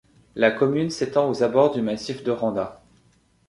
La 0.33 0.49
commune 0.49 0.89
s'étend 0.89 1.29
aux 1.29 1.43
abords 1.43 1.75
du 1.75 1.83
massif 1.83 2.23
de 2.23 2.31
Randa. 2.31 2.81